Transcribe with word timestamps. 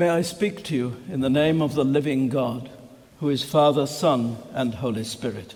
May 0.00 0.08
I 0.08 0.22
speak 0.22 0.64
to 0.64 0.74
you 0.74 0.96
in 1.10 1.20
the 1.20 1.28
name 1.28 1.60
of 1.60 1.74
the 1.74 1.84
living 1.84 2.30
God, 2.30 2.70
who 3.18 3.28
is 3.28 3.44
Father, 3.44 3.86
Son, 3.86 4.38
and 4.54 4.76
Holy 4.76 5.04
Spirit. 5.04 5.54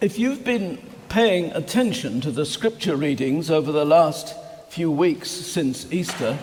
If 0.00 0.16
you've 0.16 0.44
been 0.44 0.78
paying 1.08 1.50
attention 1.50 2.20
to 2.20 2.30
the 2.30 2.46
scripture 2.46 2.94
readings 2.94 3.50
over 3.50 3.72
the 3.72 3.84
last 3.84 4.32
few 4.68 4.92
weeks 4.92 5.28
since 5.28 5.92
Easter, 5.92 6.38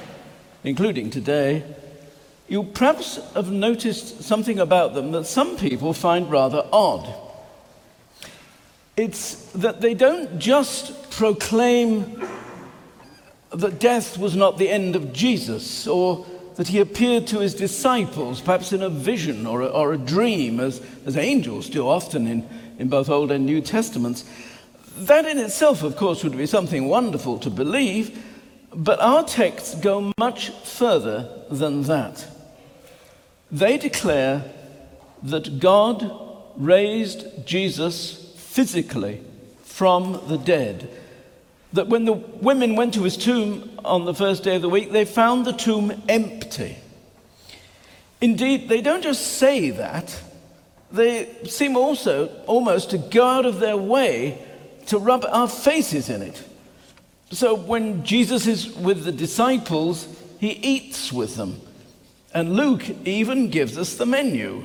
including 0.65 1.09
today, 1.09 1.63
you 2.49 2.63
perhaps 2.63 3.15
have 3.33 3.49
noticed 3.49 4.23
something 4.23 4.59
about 4.59 4.93
them 4.93 5.13
that 5.13 5.23
some 5.23 5.55
people 5.55 5.93
find 5.93 6.29
rather 6.29 6.67
odd. 6.73 7.22
It's 8.95 9.35
that 9.53 9.81
they 9.81 9.93
don't 9.93 10.37
just 10.37 11.09
proclaim 11.11 12.27
that 13.51 13.79
death 13.79 14.17
was 14.17 14.35
not 14.35 14.57
the 14.57 14.69
end 14.69 14.95
of 14.95 15.13
Jesus 15.13 15.87
or 15.87 16.25
that 16.55 16.67
he 16.67 16.79
appeared 16.79 17.25
to 17.27 17.39
his 17.39 17.55
disciples, 17.55 18.39
perhaps 18.39 18.73
in 18.73 18.83
a 18.83 18.89
vision 18.89 19.47
or 19.47 19.61
a, 19.61 19.67
or 19.67 19.93
a 19.93 19.97
dream, 19.97 20.59
as, 20.59 20.81
as 21.05 21.17
angels 21.17 21.69
do 21.69 21.87
often 21.87 22.27
in, 22.27 22.47
in 22.77 22.89
both 22.89 23.09
Old 23.09 23.31
and 23.31 23.45
New 23.45 23.61
Testaments. 23.61 24.23
That 24.97 25.25
in 25.25 25.39
itself, 25.39 25.81
of 25.81 25.95
course, 25.95 26.23
would 26.23 26.37
be 26.37 26.45
something 26.45 26.87
wonderful 26.87 27.39
to 27.39 27.49
believe, 27.49 28.23
but 28.75 28.99
our 28.99 29.23
texts 29.23 29.73
go 29.75 30.11
much 30.19 30.49
further 30.49 31.45
than 31.49 31.83
that. 31.83 32.27
They 33.51 33.79
declare 33.79 34.43
that 35.23 35.59
God 35.59 36.11
raised 36.55 37.47
Jesus 37.47 38.22
physically 38.53 39.19
from 39.63 40.21
the 40.27 40.37
dead. 40.37 40.87
That 41.73 41.87
when 41.87 42.05
the 42.05 42.13
women 42.13 42.75
went 42.75 42.93
to 42.93 43.01
his 43.01 43.17
tomb 43.17 43.79
on 43.83 44.05
the 44.05 44.13
first 44.13 44.43
day 44.43 44.57
of 44.57 44.61
the 44.61 44.69
week, 44.69 44.91
they 44.91 45.05
found 45.05 45.45
the 45.45 45.53
tomb 45.53 46.03
empty. 46.07 46.77
Indeed, 48.21 48.69
they 48.69 48.81
don't 48.81 49.01
just 49.01 49.39
say 49.39 49.71
that, 49.71 50.21
they 50.91 51.35
seem 51.45 51.75
also 51.75 52.27
almost 52.45 52.91
to 52.91 52.99
go 52.99 53.25
out 53.25 53.47
of 53.47 53.59
their 53.59 53.75
way 53.75 54.37
to 54.85 54.99
rub 54.99 55.25
our 55.27 55.47
faces 55.47 56.07
in 56.07 56.21
it. 56.21 56.47
So 57.31 57.55
when 57.55 58.03
Jesus 58.03 58.45
is 58.45 58.69
with 58.69 59.03
the 59.03 59.11
disciples, 59.11 60.07
he 60.39 60.51
eats 60.51 61.11
with 61.11 61.35
them. 61.37 61.59
And 62.35 62.55
Luke 62.55 62.83
even 63.05 63.49
gives 63.49 63.79
us 63.79 63.95
the 63.95 64.05
menu. 64.05 64.63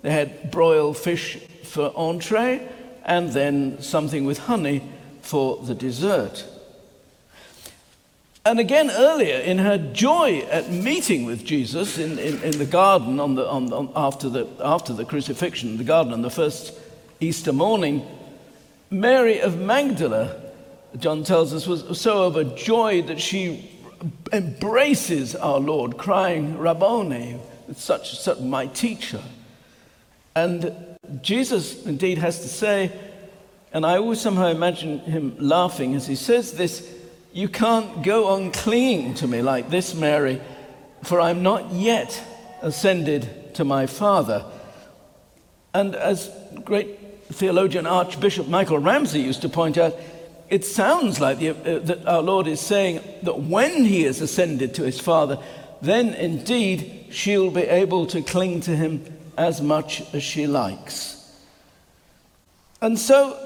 They 0.00 0.10
had 0.10 0.50
broiled 0.50 0.96
fish 0.96 1.36
for 1.64 1.92
entree, 1.94 2.66
and 3.06 3.30
then 3.30 3.80
something 3.80 4.26
with 4.26 4.38
honey 4.38 4.82
for 5.22 5.56
the 5.62 5.74
dessert. 5.74 6.44
And 8.44 8.60
again, 8.60 8.90
earlier, 8.90 9.38
in 9.38 9.58
her 9.58 9.78
joy 9.78 10.40
at 10.50 10.70
meeting 10.70 11.24
with 11.24 11.44
Jesus 11.44 11.98
in, 11.98 12.18
in, 12.18 12.42
in 12.42 12.58
the 12.58 12.66
garden 12.66 13.18
on 13.18 13.34
the, 13.34 13.48
on, 13.48 13.72
on, 13.72 13.90
after, 13.96 14.28
the, 14.28 14.46
after 14.60 14.92
the 14.92 15.04
crucifixion, 15.04 15.70
in 15.70 15.76
the 15.78 15.84
garden 15.84 16.12
on 16.12 16.22
the 16.22 16.30
first 16.30 16.72
Easter 17.18 17.52
morning, 17.52 18.06
Mary 18.90 19.40
of 19.40 19.58
Magdala, 19.58 20.40
John 20.98 21.24
tells 21.24 21.52
us, 21.52 21.66
was 21.66 22.00
so 22.00 22.22
overjoyed 22.24 23.08
that 23.08 23.20
she 23.20 23.70
embraces 24.32 25.34
our 25.34 25.58
Lord, 25.58 25.96
crying, 25.96 26.56
Rabboni, 26.56 27.40
such, 27.74 28.18
such 28.18 28.38
my 28.40 28.66
teacher. 28.66 29.22
And 30.36 30.74
Jesus 31.22 31.86
indeed 31.86 32.18
has 32.18 32.40
to 32.40 32.48
say, 32.48 32.92
and 33.72 33.86
I 33.86 33.96
always 33.96 34.20
somehow 34.20 34.48
imagine 34.48 35.00
him 35.00 35.34
laughing 35.38 35.94
as 35.94 36.06
he 36.06 36.14
says 36.14 36.52
this 36.52 36.94
You 37.32 37.48
can't 37.48 38.04
go 38.04 38.28
on 38.28 38.52
clinging 38.52 39.14
to 39.14 39.26
me 39.26 39.40
like 39.40 39.70
this, 39.70 39.94
Mary, 39.94 40.40
for 41.02 41.20
I'm 41.20 41.42
not 41.42 41.72
yet 41.72 42.22
ascended 42.60 43.54
to 43.54 43.64
my 43.64 43.86
Father. 43.86 44.44
And 45.72 45.94
as 45.94 46.30
great 46.64 47.00
theologian 47.32 47.86
Archbishop 47.86 48.46
Michael 48.46 48.78
Ramsey 48.78 49.20
used 49.20 49.42
to 49.42 49.48
point 49.48 49.78
out, 49.78 49.94
it 50.50 50.66
sounds 50.66 51.18
like 51.18 51.38
the, 51.38 51.50
uh, 51.50 51.78
that 51.80 52.06
our 52.06 52.22
Lord 52.22 52.46
is 52.46 52.60
saying 52.60 53.00
that 53.22 53.40
when 53.40 53.84
he 53.84 54.04
is 54.04 54.20
ascended 54.20 54.74
to 54.74 54.82
his 54.82 55.00
Father, 55.00 55.38
then 55.80 56.12
indeed 56.14 57.06
she'll 57.10 57.50
be 57.50 57.62
able 57.62 58.06
to 58.08 58.20
cling 58.20 58.60
to 58.60 58.76
him 58.76 59.15
as 59.36 59.60
much 59.60 60.02
as 60.14 60.22
she 60.22 60.46
likes. 60.46 61.16
And 62.80 62.98
so, 62.98 63.38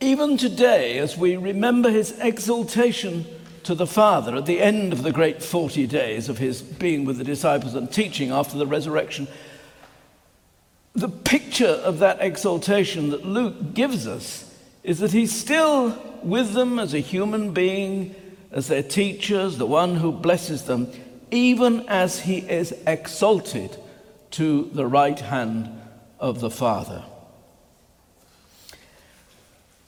even 0.00 0.36
today, 0.36 0.98
as 0.98 1.16
we 1.16 1.36
remember 1.36 1.90
his 1.90 2.12
exaltation 2.18 3.24
to 3.64 3.74
the 3.74 3.86
Father 3.86 4.36
at 4.36 4.46
the 4.46 4.60
end 4.60 4.92
of 4.92 5.02
the 5.02 5.12
great 5.12 5.42
40 5.42 5.86
days 5.86 6.28
of 6.28 6.38
his 6.38 6.62
being 6.62 7.04
with 7.04 7.18
the 7.18 7.24
disciples 7.24 7.74
and 7.74 7.90
teaching 7.90 8.30
after 8.30 8.58
the 8.58 8.66
resurrection, 8.66 9.28
the 10.94 11.08
picture 11.08 11.66
of 11.66 12.00
that 12.00 12.20
exaltation 12.20 13.10
that 13.10 13.24
Luke 13.24 13.74
gives 13.74 14.06
us 14.06 14.52
is 14.82 14.98
that 14.98 15.12
he's 15.12 15.34
still 15.34 15.96
with 16.22 16.52
them 16.52 16.78
as 16.78 16.92
a 16.92 16.98
human 16.98 17.52
being, 17.52 18.14
as 18.50 18.68
their 18.68 18.82
teachers, 18.82 19.58
the 19.58 19.66
one 19.66 19.96
who 19.96 20.12
blesses 20.12 20.64
them, 20.64 20.90
even 21.30 21.88
as 21.88 22.20
he 22.20 22.38
is 22.38 22.74
exalted 22.86 23.76
to 24.32 24.70
the 24.72 24.86
right 24.86 25.18
hand 25.18 25.80
of 26.18 26.40
the 26.40 26.50
Father. 26.50 27.04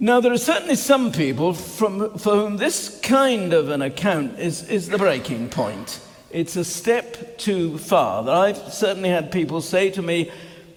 Now, 0.01 0.21
there 0.21 0.33
are 0.33 0.39
certainly 0.39 0.75
some 0.75 1.13
people 1.13 1.55
from, 1.55 2.19
for 2.19 2.35
whom 2.35 2.57
this 2.57 3.01
kind 3.01 3.53
of 3.53 3.71
an 3.71 3.81
account 3.81 4.39
is, 4.39 4.69
is 4.69 4.89
the 4.89 4.99
breaking 4.99 5.49
point. 5.51 6.01
It's 6.31 6.57
a 6.57 6.65
step 6.65 7.39
too 7.39 7.79
far. 7.79 8.29
I've 8.29 8.73
certainly 8.73 9.09
had 9.09 9.31
people 9.31 9.61
say 9.61 9.91
to 9.91 10.03
me, 10.03 10.33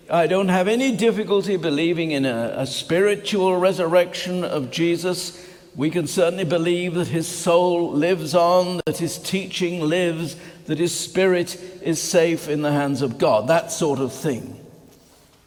I 0.10 0.28
don't 0.28 0.50
have 0.50 0.68
any 0.68 0.96
difficulty 0.96 1.58
believing 1.58 2.12
in 2.12 2.26
a, 2.26 2.54
a 2.58 2.68
spiritual 2.68 3.58
resurrection 3.58 4.44
of 4.44 4.72
Jesus. 4.72 5.44
We 5.78 5.92
can 5.92 6.08
certainly 6.08 6.44
believe 6.44 6.96
that 6.96 7.08
his 7.08 7.28
soul 7.28 7.92
lives 7.92 8.34
on, 8.34 8.82
that 8.88 8.98
his 8.98 9.20
teaching 9.20 9.80
lives, 9.80 10.36
that 10.66 10.80
his 10.80 10.94
spirit 10.94 11.56
is 11.84 12.02
safe 12.02 12.50
in 12.50 12.64
the 12.64 12.72
hands 12.72 13.04
of 13.04 13.20
God, 13.20 13.48
that 13.48 13.72
sort 13.72 14.00
of 14.00 14.12
thing. 14.12 14.60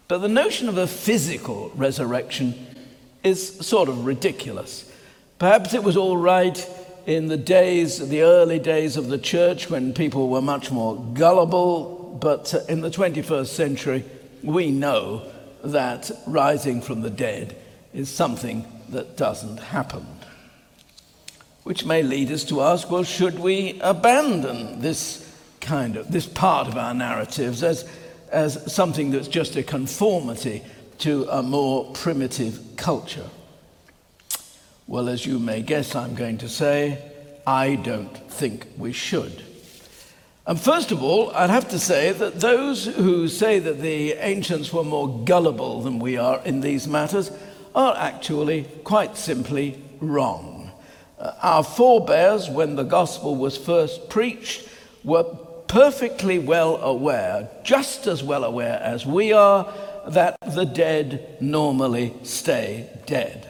But 0.07 0.19
the 0.19 0.29
notion 0.29 0.69
of 0.69 0.79
a 0.79 0.87
physical 0.87 1.73
resurrection 1.75 2.55
is 3.25 3.59
sort 3.67 3.89
of 3.89 4.07
ridiculous. 4.07 4.89
Perhaps 5.41 5.75
it 5.75 5.83
was 5.83 5.97
all 5.97 6.17
right 6.17 6.65
in 7.07 7.27
the 7.27 7.37
days, 7.37 8.09
the 8.09 8.23
early 8.23 8.61
days 8.61 8.97
of 8.97 9.09
the 9.09 9.19
church 9.19 9.69
when 9.69 9.93
people 9.93 10.29
were 10.29 10.41
much 10.41 10.71
more 10.71 10.97
gullible, 11.13 12.17
but 12.21 12.55
in 12.69 12.83
the 12.83 12.91
21st 12.91 13.49
century, 13.49 14.05
we 14.45 14.71
know 14.71 15.29
that 15.65 16.09
rising 16.29 16.81
from 16.81 17.01
the 17.01 17.11
dead 17.11 17.57
is 17.93 18.09
something 18.09 18.65
that 18.91 19.17
doesn't 19.17 19.59
happen. 19.59 20.07
Which 21.63 21.85
may 21.85 22.03
lead 22.03 22.31
us 22.31 22.45
to 22.45 22.63
ask 22.63 22.91
well, 22.91 23.05
should 23.05 23.39
we 23.39 23.79
abandon 23.81 24.81
this 24.81 25.27
kind 25.61 25.97
of, 25.97 26.11
this 26.11 26.27
part 26.27 26.69
of 26.69 26.77
our 26.77 26.95
narratives 26.95 27.63
as, 27.63 27.89
as 28.31 28.73
something 28.73 29.11
that's 29.11 29.29
just 29.29 29.57
a 29.57 29.63
conformity 29.63 30.63
to 30.99 31.27
a 31.31 31.43
more 31.43 31.93
primitive 31.93 32.61
culture? 32.77 33.29
Well, 34.87 35.09
as 35.09 35.25
you 35.25 35.39
may 35.39 35.63
guess, 35.63 35.95
I'm 35.95 36.15
going 36.15 36.39
to 36.39 36.49
say, 36.49 36.99
I 37.47 37.77
don't 37.77 38.17
think 38.31 38.67
we 38.77 38.93
should. 38.93 39.45
And 40.47 40.61
first 40.61 40.91
of 40.91 41.03
all, 41.03 41.31
I'd 41.31 41.51
have 41.51 41.69
to 41.69 41.79
say 41.79 42.11
that 42.11 42.41
those 42.41 42.87
who 42.87 43.29
say 43.29 43.61
that 43.61 43.81
the 43.81 44.15
ancients 44.15 44.73
were 44.73 44.83
more 44.83 45.23
gullible 45.25 45.83
than 45.83 46.01
we 46.01 46.17
are 46.17 46.43
in 46.45 46.61
these 46.61 46.89
matters 46.89 47.31
are 47.73 47.97
actually 47.97 48.65
quite 48.83 49.17
simply 49.17 49.81
wrong. 50.01 50.50
Uh, 51.21 51.33
our 51.43 51.63
forebears, 51.63 52.49
when 52.49 52.77
the 52.77 52.83
gospel 52.83 53.37
was 53.37 53.57
first 53.57 54.09
preached, 54.09 54.67
were 55.05 55.25
perfectly 55.69 56.39
well 56.39 56.77
aware, 56.79 57.49
just 57.63 58.07
as 58.07 58.23
well 58.23 58.43
aware 58.43 58.81
as 58.83 59.05
we 59.05 59.33
are, 59.33 59.71
that 60.09 60.37
the 60.55 60.65
dead 60.65 61.37
normally 61.41 62.15
stay 62.23 62.89
dead. 63.07 63.47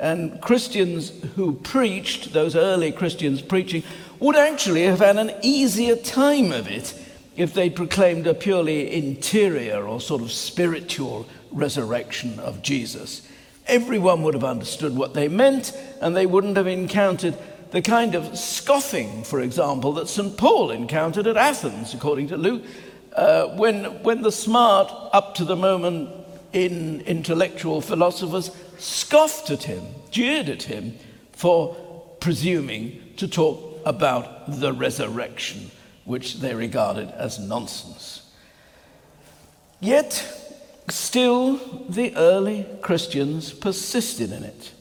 And 0.00 0.40
Christians 0.40 1.12
who 1.36 1.54
preached, 1.54 2.32
those 2.32 2.56
early 2.56 2.92
Christians 2.92 3.42
preaching, 3.42 3.84
would 4.18 4.36
actually 4.36 4.84
have 4.84 4.98
had 4.98 5.16
an 5.16 5.32
easier 5.42 5.96
time 5.96 6.52
of 6.52 6.68
it 6.68 6.94
if 7.36 7.54
they 7.54 7.70
proclaimed 7.70 8.26
a 8.26 8.34
purely 8.34 8.92
interior 8.92 9.86
or 9.86 10.00
sort 10.00 10.22
of 10.22 10.32
spiritual 10.32 11.26
resurrection 11.52 12.40
of 12.40 12.62
Jesus. 12.62 13.22
Everyone 13.68 14.22
would 14.22 14.34
have 14.34 14.44
understood 14.44 14.96
what 14.96 15.14
they 15.14 15.28
meant, 15.28 15.72
and 16.00 16.16
they 16.16 16.26
wouldn't 16.26 16.56
have 16.56 16.66
encountered 16.66 17.36
the 17.70 17.82
kind 17.82 18.14
of 18.14 18.38
scoffing, 18.38 19.24
for 19.24 19.40
example, 19.40 19.92
that 19.94 20.08
St. 20.08 20.36
Paul 20.36 20.70
encountered 20.70 21.26
at 21.26 21.36
Athens, 21.36 21.92
according 21.92 22.28
to 22.28 22.36
Luke, 22.36 22.64
uh, 23.14 23.48
when, 23.48 24.02
when 24.02 24.22
the 24.22 24.32
smart, 24.32 24.90
up 25.12 25.34
to 25.34 25.44
the 25.44 25.56
moment 25.56 26.10
in 26.52 27.02
intellectual 27.02 27.80
philosophers 27.80 28.50
scoffed 28.78 29.50
at 29.50 29.64
him, 29.64 29.84
jeered 30.10 30.48
at 30.48 30.62
him 30.62 30.96
for 31.32 31.74
presuming 32.20 33.00
to 33.16 33.28
talk 33.28 33.80
about 33.84 34.60
the 34.60 34.72
resurrection, 34.72 35.70
which 36.04 36.36
they 36.36 36.54
regarded 36.54 37.10
as 37.10 37.38
nonsense. 37.38 38.22
Yet, 39.80 40.47
still, 40.90 41.56
the 41.88 42.14
early 42.16 42.66
Christians 42.82 43.52
persisted 43.52 44.32
in 44.32 44.44
it. 44.44 44.72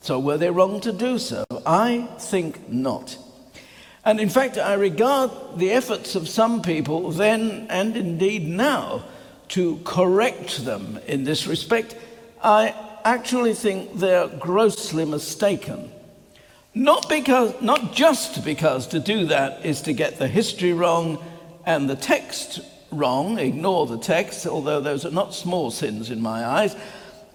So, 0.00 0.18
were 0.18 0.38
they 0.38 0.50
wrong 0.50 0.80
to 0.82 0.92
do 0.92 1.18
so? 1.18 1.44
I 1.64 2.08
think 2.18 2.68
not. 2.68 3.18
And 4.04 4.20
in 4.20 4.28
fact, 4.28 4.56
I 4.56 4.74
regard 4.74 5.32
the 5.56 5.72
efforts 5.72 6.14
of 6.14 6.28
some 6.28 6.62
people 6.62 7.10
then 7.10 7.66
and 7.70 7.96
indeed 7.96 8.46
now 8.46 9.04
to 9.48 9.80
correct 9.84 10.64
them 10.64 11.00
in 11.06 11.24
this 11.24 11.48
respect. 11.48 11.96
I 12.42 12.74
actually 13.04 13.54
think 13.54 13.98
they're 13.98 14.28
grossly 14.28 15.04
mistaken. 15.04 15.90
Not, 16.72 17.08
because, 17.08 17.60
not 17.60 17.94
just 17.94 18.44
because 18.44 18.86
to 18.88 19.00
do 19.00 19.26
that 19.26 19.64
is 19.64 19.82
to 19.82 19.92
get 19.92 20.18
the 20.18 20.28
history 20.28 20.72
wrong 20.72 21.24
and 21.64 21.90
the 21.90 21.96
text 21.96 22.60
wrong, 22.90 23.38
ignore 23.38 23.86
the 23.86 23.98
text, 23.98 24.46
although 24.46 24.80
those 24.80 25.04
are 25.04 25.10
not 25.10 25.34
small 25.34 25.70
sins 25.70 26.10
in 26.10 26.20
my 26.20 26.44
eyes, 26.44 26.76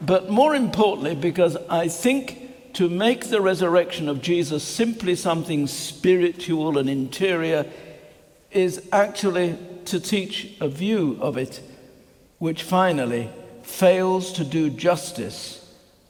but 0.02 0.30
more 0.30 0.56
importantly, 0.56 1.16
because 1.16 1.58
I 1.70 1.88
think 1.88 2.74
to 2.74 2.90
make 2.90 3.26
the 3.26 3.42
resurrection 3.42 4.08
of 4.08 4.22
Jesus 4.22 4.64
simply 4.64 5.16
something 5.16 5.68
spiritual 5.68 6.78
and 6.78 6.90
interior 6.90 7.66
is 8.52 8.88
actually 8.92 9.58
to 9.86 10.00
teach 10.00 10.56
a 10.60 10.68
view 10.68 11.18
of 11.22 11.38
it 11.38 11.62
which 12.40 12.64
finally 12.64 13.30
fails 13.64 14.34
to 14.34 14.44
do 14.44 14.70
justice 14.70 15.58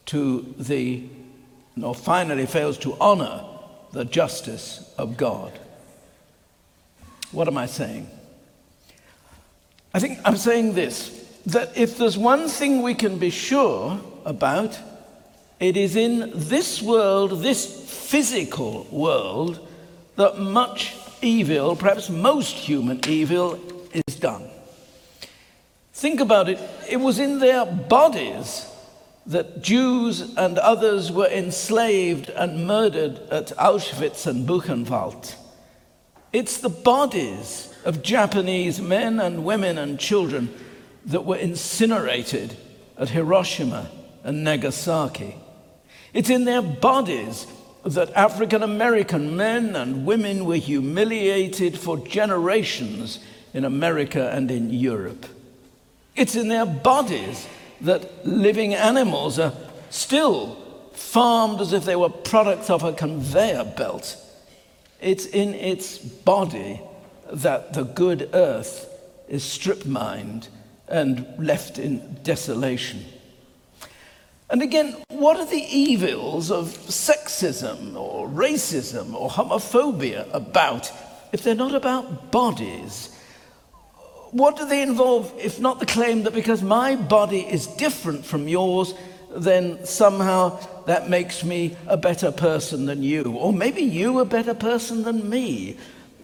to 0.05 0.53
the, 0.57 1.03
or 1.81 1.95
finally 1.95 2.45
fails 2.45 2.77
to 2.77 2.95
honor 2.99 3.44
the 3.91 4.05
justice 4.05 4.94
of 4.97 5.17
God. 5.17 5.57
What 7.31 7.47
am 7.47 7.57
I 7.57 7.65
saying? 7.65 8.09
I 9.93 9.99
think 9.99 10.19
I'm 10.23 10.38
saying 10.38 10.73
this 10.73 11.17
that 11.47 11.75
if 11.75 11.97
there's 11.97 12.17
one 12.17 12.47
thing 12.47 12.81
we 12.81 12.93
can 12.93 13.17
be 13.17 13.29
sure 13.29 13.99
about, 14.25 14.77
it 15.59 15.75
is 15.75 15.95
in 15.95 16.31
this 16.33 16.81
world, 16.81 17.41
this 17.41 17.65
physical 18.09 18.85
world, 18.91 19.67
that 20.17 20.38
much 20.38 20.95
evil, 21.21 21.75
perhaps 21.75 22.09
most 22.09 22.55
human 22.55 22.99
evil, 23.07 23.59
is 23.93 24.15
done. 24.15 24.43
Think 25.94 26.19
about 26.19 26.47
it. 26.47 26.59
It 26.89 26.97
was 26.97 27.19
in 27.19 27.39
their 27.39 27.65
bodies 27.65 28.67
that 29.25 29.61
Jews 29.61 30.35
and 30.35 30.57
others 30.57 31.11
were 31.11 31.27
enslaved 31.27 32.29
and 32.29 32.65
murdered 32.65 33.19
at 33.29 33.47
Auschwitz 33.57 34.25
and 34.25 34.47
Buchenwald. 34.47 35.35
It's 36.33 36.57
the 36.57 36.69
bodies 36.69 37.70
of 37.86 38.01
Japanese 38.01 38.81
men 38.81 39.19
and 39.19 39.44
women 39.44 39.78
and 39.78 40.00
children 40.00 40.54
that 41.06 41.25
were 41.25 41.38
incinerated 41.38 42.56
at 42.98 43.10
Hiroshima 43.10 43.89
and 44.24 44.44
Nagasaki. 44.44 45.36
It's 46.13 46.30
in 46.30 46.45
their 46.45 46.62
bodies 46.62 47.48
that 47.83 48.13
African 48.13 48.62
American 48.62 49.36
men 49.36 49.75
and 49.75 50.06
women 50.06 50.45
were 50.45 50.57
humiliated 50.57 51.78
for 51.78 51.98
generations 51.98 53.19
in 53.54 53.66
America 53.66 54.30
and 54.31 54.51
in 54.51 54.69
Europe. 54.69 55.25
It's 56.16 56.36
in 56.36 56.48
their 56.48 56.66
bodies 56.66 57.48
that 57.81 58.25
living 58.25 58.75
animals 58.75 59.39
are 59.39 59.54
still 59.89 60.57
farmed 60.94 61.62
as 61.62 61.74
if 61.74 61.86
they 61.86 61.95
were 61.95 62.10
products 62.10 62.69
of 62.69 62.83
a 62.83 62.94
conveyor 62.94 63.63
belt. 63.75 64.18
It's 65.00 65.25
in 65.25 65.56
its 65.56 65.98
body 65.98 66.81
that 67.31 67.74
the 67.74 67.83
good 67.83 68.30
earth 68.33 68.88
is 69.28 69.44
strip 69.44 69.86
mined 69.86 70.50
and 70.88 71.25
left 71.38 71.80
in 71.80 72.19
desolation. 72.24 73.06
And 74.50 74.62
again, 74.62 74.98
what 75.07 75.38
are 75.38 75.45
the 75.45 75.66
evils 75.69 76.51
of 76.51 76.66
sexism 76.68 77.95
or 77.95 78.28
racism 78.28 79.13
or 79.13 79.30
homophobia 79.30 80.28
about 80.33 80.92
if 81.31 81.44
they're 81.44 81.56
not 81.56 81.74
about 81.74 82.31
bodies? 82.31 83.18
What 84.31 84.57
do 84.57 84.66
they 84.68 84.81
involve 84.81 85.33
if 85.38 85.62
not 85.62 85.80
the 85.80 85.86
claim 85.86 86.24
that 86.24 86.33
because 86.33 86.62
my 86.62 86.98
body 86.98 87.39
is 87.39 87.68
different 87.68 88.25
from 88.25 88.50
yours, 88.50 88.94
then 89.33 89.86
somehow 89.86 90.60
that 90.86 91.10
makes 91.10 91.45
me 91.45 91.78
a 91.88 91.95
better 91.95 92.31
person 92.33 92.86
than 92.86 93.04
you? 93.04 93.24
Or 93.24 93.54
maybe 93.54 93.81
you 93.81 94.19
a 94.19 94.25
better 94.25 94.54
person 94.54 95.04
than 95.04 95.30
me? 95.30 95.78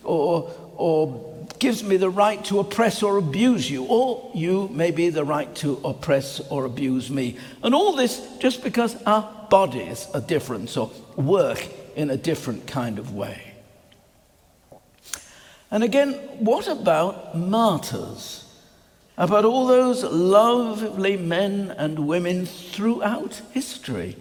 Or, 0.03 0.51
or 0.77 1.33
gives 1.59 1.83
me 1.83 1.97
the 1.97 2.09
right 2.09 2.43
to 2.45 2.59
oppress 2.59 3.03
or 3.03 3.17
abuse 3.17 3.69
you, 3.69 3.83
or 3.85 4.31
you 4.33 4.69
may 4.69 4.91
be 4.91 5.09
the 5.09 5.23
right 5.23 5.53
to 5.55 5.79
oppress 5.83 6.39
or 6.49 6.65
abuse 6.65 7.09
me. 7.09 7.37
And 7.63 7.73
all 7.73 7.95
this 7.95 8.25
just 8.39 8.63
because 8.63 9.01
our 9.03 9.47
bodies 9.49 10.07
are 10.13 10.21
different, 10.21 10.69
so 10.69 10.91
work 11.15 11.67
in 11.95 12.09
a 12.09 12.17
different 12.17 12.67
kind 12.67 12.99
of 12.99 13.13
way. 13.13 13.41
And 15.71 15.83
again, 15.83 16.13
what 16.39 16.67
about 16.67 17.37
martyrs? 17.37 18.43
About 19.17 19.45
all 19.45 19.65
those 19.65 20.03
lovely 20.03 21.17
men 21.17 21.73
and 21.75 22.07
women 22.07 22.45
throughout 22.45 23.41
history 23.51 24.15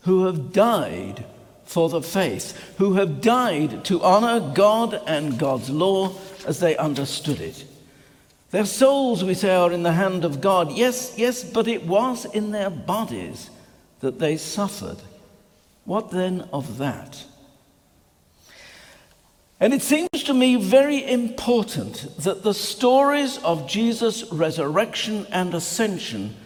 who 0.00 0.26
have 0.26 0.52
died 0.52 1.24
for 1.72 1.88
the 1.88 2.02
faith, 2.02 2.76
who 2.76 2.94
have 2.94 3.20
died 3.20 3.84
to 3.86 4.02
honor 4.02 4.52
God 4.52 5.00
and 5.06 5.38
God's 5.38 5.70
law 5.70 6.12
as 6.46 6.60
they 6.60 6.76
understood 6.76 7.40
it. 7.40 7.64
Their 8.50 8.66
souls, 8.66 9.24
we 9.24 9.32
say, 9.32 9.54
are 9.54 9.72
in 9.72 9.82
the 9.82 9.92
hand 9.92 10.26
of 10.26 10.42
God. 10.42 10.72
Yes, 10.72 11.14
yes, 11.16 11.42
but 11.42 11.66
it 11.66 11.86
was 11.86 12.26
in 12.26 12.50
their 12.50 12.68
bodies 12.68 13.48
that 14.00 14.18
they 14.18 14.36
suffered. 14.36 14.98
What 15.84 16.10
then 16.10 16.48
of 16.52 16.76
that? 16.76 17.24
And 19.58 19.72
it 19.72 19.80
seems 19.80 20.08
to 20.24 20.34
me 20.34 20.56
very 20.56 21.08
important 21.10 22.14
that 22.18 22.42
the 22.42 22.52
stories 22.52 23.38
of 23.38 23.68
Jesus' 23.68 24.30
resurrection 24.30 25.26
and 25.30 25.54
ascension 25.54 26.36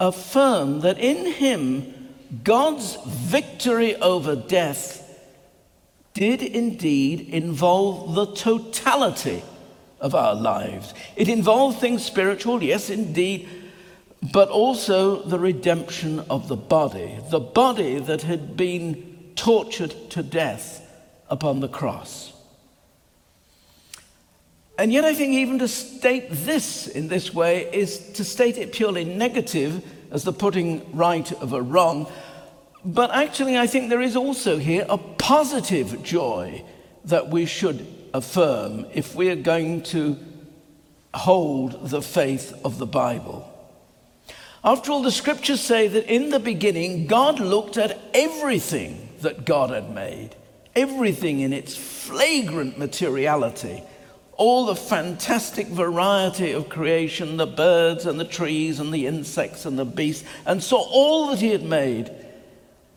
affirm 0.00 0.80
that 0.80 0.98
in 0.98 1.32
him, 1.32 2.01
God's 2.44 2.96
victory 3.04 3.96
over 3.96 4.34
death 4.34 4.98
did 6.14 6.42
indeed 6.42 7.28
involve 7.28 8.14
the 8.14 8.34
totality 8.34 9.42
of 10.00 10.14
our 10.14 10.34
lives. 10.34 10.94
It 11.16 11.28
involved 11.28 11.78
things 11.78 12.04
spiritual, 12.04 12.62
yes, 12.62 12.90
indeed, 12.90 13.48
but 14.32 14.48
also 14.48 15.22
the 15.22 15.38
redemption 15.38 16.20
of 16.30 16.48
the 16.48 16.56
body, 16.56 17.18
the 17.30 17.40
body 17.40 17.98
that 17.98 18.22
had 18.22 18.56
been 18.56 19.32
tortured 19.36 19.94
to 20.10 20.22
death 20.22 20.80
upon 21.28 21.60
the 21.60 21.68
cross. 21.68 22.32
And 24.78 24.92
yet, 24.92 25.04
I 25.04 25.14
think 25.14 25.34
even 25.34 25.58
to 25.58 25.68
state 25.68 26.28
this 26.30 26.86
in 26.86 27.08
this 27.08 27.32
way 27.32 27.72
is 27.72 27.98
to 28.14 28.24
state 28.24 28.58
it 28.58 28.72
purely 28.72 29.04
negative 29.04 29.84
as 30.12 30.22
the 30.22 30.32
putting 30.32 30.96
right 30.96 31.32
of 31.32 31.52
a 31.52 31.60
wrong 31.60 32.06
but 32.84 33.12
actually, 33.12 33.56
I 33.56 33.66
think 33.66 33.90
there 33.90 34.00
is 34.00 34.16
also 34.16 34.58
here 34.58 34.84
a 34.88 34.98
positive 34.98 36.02
joy 36.02 36.64
that 37.04 37.28
we 37.28 37.46
should 37.46 37.86
affirm 38.12 38.86
if 38.92 39.14
we 39.14 39.30
are 39.30 39.36
going 39.36 39.82
to 39.82 40.18
hold 41.14 41.90
the 41.90 42.02
faith 42.02 42.52
of 42.64 42.78
the 42.78 42.86
Bible. 42.86 43.48
After 44.64 44.90
all, 44.90 45.02
the 45.02 45.12
scriptures 45.12 45.60
say 45.60 45.88
that 45.88 46.12
in 46.12 46.30
the 46.30 46.40
beginning, 46.40 47.06
God 47.06 47.40
looked 47.40 47.76
at 47.76 47.98
everything 48.14 49.08
that 49.20 49.44
God 49.44 49.70
had 49.70 49.94
made, 49.94 50.30
everything 50.74 51.40
in 51.40 51.52
its 51.52 51.76
flagrant 51.76 52.78
materiality, 52.78 53.82
all 54.42 54.66
the 54.66 54.74
fantastic 54.74 55.68
variety 55.68 56.50
of 56.50 56.68
creation, 56.68 57.36
the 57.36 57.46
birds 57.46 58.06
and 58.06 58.18
the 58.18 58.24
trees 58.24 58.80
and 58.80 58.92
the 58.92 59.06
insects 59.06 59.64
and 59.64 59.78
the 59.78 59.84
beasts, 59.84 60.24
and 60.44 60.60
saw 60.60 60.82
all 60.90 61.28
that 61.28 61.38
he 61.38 61.50
had 61.50 61.62
made. 61.62 62.10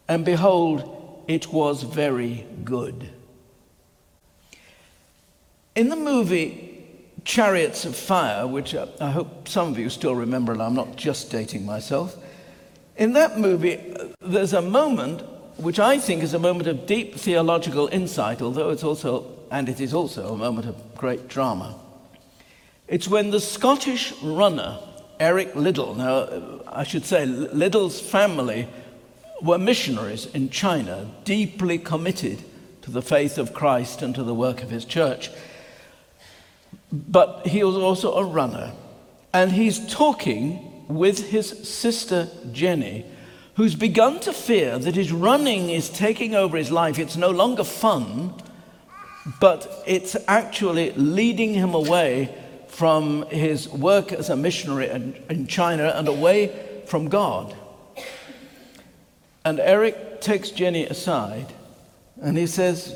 And 0.08 0.26
behold, 0.26 1.24
it 1.28 1.54
was 1.54 1.84
very 1.84 2.48
good. 2.64 3.12
In 5.76 5.90
the 5.90 5.96
movie 5.96 6.84
Chariots 7.26 7.86
of 7.86 7.96
Fire, 7.96 8.48
which 8.48 8.74
uh, 8.74 8.88
I 9.00 9.12
hope 9.12 9.48
some 9.48 9.68
of 9.70 9.78
you 9.78 9.92
still 9.92 10.16
remember, 10.16 10.52
and 10.52 10.64
I'm 10.64 10.74
not 10.74 10.96
just 10.96 11.30
dating 11.30 11.64
myself, 11.64 12.18
in 12.98 13.14
that 13.14 13.38
movie, 13.38 13.94
uh, 13.96 14.08
there's 14.20 14.54
a 14.54 14.64
moment 14.64 15.22
which 15.58 15.78
I 15.78 16.00
think 16.00 16.24
is 16.24 16.34
a 16.34 16.40
moment 16.40 16.68
of 16.68 16.88
deep 16.88 17.14
theological 17.14 17.88
insight, 17.92 18.42
although 18.42 18.72
it's 18.72 18.84
also, 18.84 19.26
and 19.56 19.70
it 19.70 19.80
is 19.80 19.94
also 19.94 20.34
a 20.34 20.38
moment 20.38 20.68
of 20.68 20.76
great 20.98 21.30
drama. 21.30 21.74
It's 22.90 23.08
when 23.08 23.32
the 23.32 23.40
Scottish 23.40 24.12
runner, 24.22 24.78
Eric 25.18 25.56
Liddell, 25.56 25.96
now 25.96 26.62
I 26.68 26.84
should 26.84 27.06
say 27.06 27.26
Liddell's 27.26 28.02
family 28.02 28.68
were 29.42 29.58
missionaries 29.58 30.26
in 30.26 30.50
China, 30.50 31.10
deeply 31.24 31.78
committed 31.78 32.44
to 32.82 32.92
the 32.92 33.02
faith 33.02 33.38
of 33.38 33.54
Christ 33.54 34.02
and 34.02 34.14
to 34.16 34.24
the 34.24 34.36
work 34.36 34.62
of 34.62 34.72
his 34.72 34.84
church. 34.84 35.32
But 36.92 37.48
he 37.48 37.64
was 37.64 37.78
also 37.78 38.16
a 38.16 38.26
runner, 38.26 38.74
and 39.34 39.54
he's 39.54 39.88
talking 39.88 40.86
with 40.90 41.30
his 41.30 41.48
sister 41.48 42.28
Jenny 42.52 43.06
who's 43.56 43.76
begun 43.76 44.20
to 44.20 44.34
fear 44.34 44.78
that 44.78 44.96
his 44.96 45.14
running 45.14 45.70
is 45.70 45.90
taking 45.90 46.36
over 46.36 46.58
his 46.58 46.72
life. 46.72 47.00
It's 47.00 47.16
no 47.16 47.30
longer 47.30 47.64
fun, 47.64 48.34
but 49.40 49.84
it's 49.86 50.16
actually 50.28 50.92
leading 50.92 51.54
him 51.54 51.74
away 51.74 52.34
from 52.68 53.24
his 53.28 53.70
work 53.70 54.12
as 54.12 54.30
a 54.30 54.36
missionary 54.36 54.90
in 54.90 55.48
China 55.48 55.94
and 55.96 56.08
away 56.08 56.84
from 56.88 57.08
God. 57.08 57.56
And 59.44 59.60
Eric 59.60 60.22
takes 60.22 60.52
Jenny 60.52 60.86
aside 60.86 61.54
and 62.22 62.38
he 62.38 62.48
says, 62.48 62.94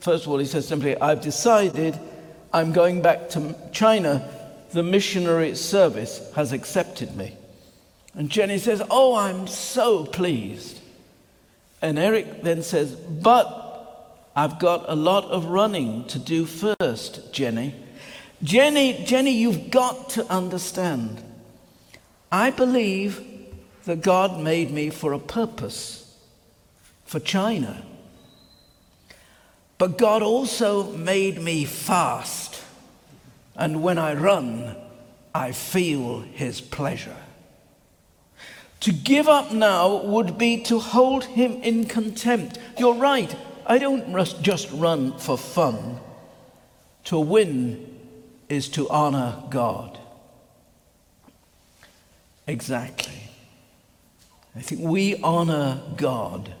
first 0.00 0.24
of 0.24 0.32
all, 0.32 0.38
he 0.38 0.46
says 0.46 0.66
simply, 0.66 0.96
I've 1.00 1.20
decided 1.20 1.98
I'm 2.52 2.72
going 2.72 3.02
back 3.02 3.30
to 3.30 3.54
China. 3.72 4.28
The 4.72 4.82
missionary 4.82 5.54
service 5.54 6.30
has 6.34 6.52
accepted 6.52 7.16
me. 7.16 7.36
And 8.14 8.28
Jenny 8.28 8.58
says, 8.58 8.82
Oh, 8.90 9.14
I'm 9.14 9.46
so 9.46 10.04
pleased. 10.04 10.80
And 11.80 11.98
Eric 11.98 12.42
then 12.42 12.62
says, 12.62 12.94
But 12.94 13.61
I've 14.34 14.58
got 14.58 14.84
a 14.88 14.94
lot 14.94 15.24
of 15.24 15.46
running 15.46 16.06
to 16.06 16.18
do 16.18 16.46
first, 16.46 17.32
Jenny. 17.32 17.74
Jenny, 18.42 19.04
Jenny, 19.04 19.32
you've 19.32 19.70
got 19.70 20.10
to 20.10 20.26
understand. 20.26 21.22
I 22.30 22.50
believe 22.50 23.22
that 23.84 24.00
God 24.02 24.40
made 24.40 24.70
me 24.70 24.90
for 24.90 25.12
a 25.12 25.18
purpose, 25.18 26.16
for 27.04 27.20
China. 27.20 27.82
But 29.76 29.98
God 29.98 30.22
also 30.22 30.92
made 30.92 31.40
me 31.40 31.64
fast. 31.64 32.62
And 33.54 33.82
when 33.82 33.98
I 33.98 34.14
run, 34.14 34.76
I 35.34 35.52
feel 35.52 36.20
his 36.20 36.60
pleasure. 36.60 37.16
To 38.80 38.92
give 38.92 39.28
up 39.28 39.52
now 39.52 39.96
would 39.96 40.38
be 40.38 40.62
to 40.64 40.78
hold 40.78 41.24
him 41.24 41.52
in 41.62 41.84
contempt. 41.84 42.58
You're 42.78 42.94
right, 42.94 43.36
I 43.66 43.78
don't 43.78 44.14
just 44.42 44.70
run 44.72 45.18
for 45.18 45.38
fun. 45.38 46.00
To 47.04 47.18
win 47.18 47.98
is 48.48 48.68
to 48.70 48.88
honor 48.88 49.42
God. 49.50 49.98
Exactly. 52.46 53.30
I 54.54 54.60
think 54.60 54.82
we 54.82 55.16
honor 55.22 55.80
God 55.96 56.54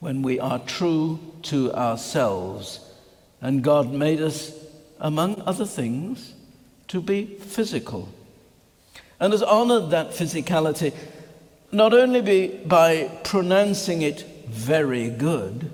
when 0.00 0.22
we 0.22 0.38
are 0.38 0.58
true 0.60 1.18
to 1.42 1.72
ourselves. 1.72 2.80
And 3.40 3.62
God 3.62 3.92
made 3.92 4.20
us, 4.20 4.52
among 5.00 5.42
other 5.42 5.66
things, 5.66 6.34
to 6.88 7.00
be 7.00 7.24
physical. 7.24 8.08
And 9.20 9.32
has 9.32 9.42
honored 9.42 9.90
that 9.90 10.10
physicality 10.10 10.94
not 11.70 11.92
only 11.92 12.48
by 12.48 13.10
pronouncing 13.24 14.02
it 14.02 14.22
very 14.46 15.10
good, 15.10 15.72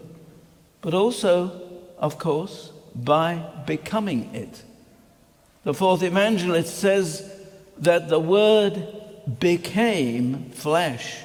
but 0.85 0.93
also, 0.93 1.62
of 1.97 2.19
course, 2.19 2.71
by 2.95 3.43
becoming 3.67 4.35
it. 4.35 4.62
The 5.62 5.73
fourth 5.73 6.03
evangelist 6.03 6.76
says 6.79 7.26
that 7.79 8.11
the 8.11 8.21
Word 8.21 8.87
became 9.41 10.50
flesh. 10.50 11.17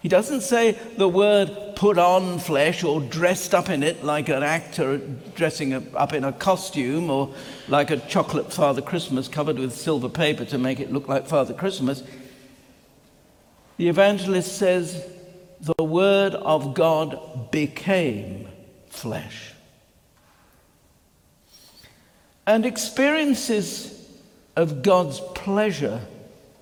He 0.00 0.08
doesn't 0.08 0.40
say 0.40 0.72
the 0.96 1.06
Word 1.06 1.76
put 1.76 1.98
on 1.98 2.38
flesh 2.38 2.82
or 2.82 3.02
dressed 3.02 3.54
up 3.54 3.68
in 3.68 3.82
it 3.82 4.02
like 4.04 4.30
an 4.30 4.42
actor 4.42 4.96
dressing 5.36 5.74
up 5.94 6.14
in 6.14 6.24
a 6.24 6.32
costume 6.32 7.10
or 7.10 7.34
like 7.68 7.90
a 7.90 7.98
chocolate 7.98 8.50
Father 8.50 8.80
Christmas 8.80 9.28
covered 9.28 9.58
with 9.58 9.76
silver 9.76 10.08
paper 10.08 10.46
to 10.46 10.56
make 10.56 10.80
it 10.80 10.90
look 10.90 11.08
like 11.08 11.26
Father 11.26 11.52
Christmas. 11.52 12.02
The 13.76 13.90
evangelist 13.90 14.56
says, 14.56 15.06
the 15.60 15.84
Word 15.84 16.34
of 16.34 16.72
God 16.72 17.50
became 17.50 18.48
flesh. 18.98 19.52
And 22.46 22.66
experiences 22.66 23.94
of 24.56 24.82
God's 24.82 25.20
pleasure 25.34 26.00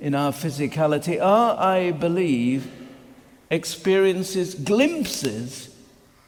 in 0.00 0.14
our 0.14 0.32
physicality 0.32 1.22
are, 1.22 1.58
I 1.58 1.92
believe, 1.92 2.70
experiences, 3.50 4.54
glimpses, 4.54 5.74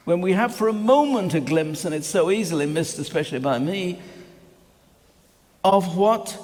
when 0.05 0.21
we 0.23 0.33
have 0.33 0.55
for 0.55 0.69
a 0.69 0.73
moment 0.73 1.35
a 1.35 1.41
glimpse, 1.41 1.85
and 1.85 1.95
it's 1.95 2.07
so 2.07 2.31
easily 2.31 2.65
missed, 2.65 2.99
especially 2.99 3.41
by 3.41 3.59
me, 3.59 4.01
of 5.63 5.97
what 5.97 6.39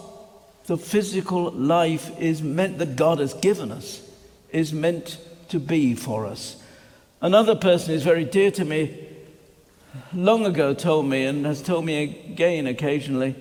the 0.66 0.76
physical 0.76 1.50
life 1.52 2.11
is 2.18 2.42
meant 2.42 2.78
that 2.78 2.97
God 2.97 3.21
has 3.21 3.33
given 3.33 3.73
us 3.73 4.02
is 4.50 4.73
meant 4.73 5.18
to 5.49 5.59
be 5.59 5.94
for 5.94 6.26
us. 6.26 6.56
Another 7.23 7.54
person 7.54 7.94
who's 7.94 8.02
very 8.02 8.25
dear 8.25 8.50
to 8.50 8.64
me 8.64 9.13
long 10.12 10.46
ago 10.46 10.74
told 10.74 11.06
me, 11.06 11.24
and 11.24 11.46
has 11.46 11.62
told 11.62 11.84
me 11.84 12.02
again 12.02 12.66
occasionally, 12.66 13.34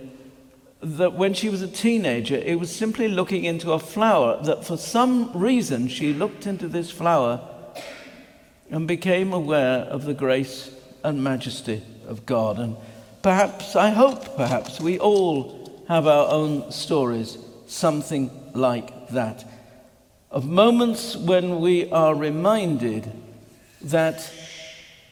that 0.81 1.13
when 1.13 1.33
she 1.33 1.49
was 1.49 1.61
a 1.61 1.67
teenager, 1.67 2.35
it 2.35 2.59
was 2.59 2.75
simply 2.75 3.07
looking 3.07 3.45
into 3.45 3.71
a 3.71 3.79
flower, 3.79 4.41
that 4.43 4.65
for 4.65 4.77
some 4.77 5.31
reason 5.33 5.87
she 5.87 6.13
looked 6.13 6.45
into 6.45 6.67
this 6.67 6.91
flower 6.91 7.39
and 8.69 8.87
became 8.87 9.33
aware 9.33 9.79
of 9.79 10.05
the 10.05 10.13
grace 10.13 10.71
and 11.03 11.23
majesty 11.23 11.81
of 12.07 12.25
God. 12.25 12.59
And 12.59 12.75
perhaps, 13.21 13.75
I 13.75 13.89
hope, 13.89 14.35
perhaps, 14.35 14.79
we 14.79 14.99
all 14.99 15.83
have 15.87 16.07
our 16.07 16.29
own 16.29 16.71
stories, 16.71 17.37
something 17.67 18.29
like 18.53 19.09
that 19.09 19.45
of 20.33 20.47
moments 20.47 21.15
when 21.15 21.61
we 21.61 21.89
are 21.91 22.15
reminded 22.15 23.09
that 23.83 24.33